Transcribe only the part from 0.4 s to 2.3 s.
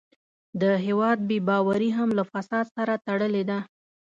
د هېواد بې باوري هم له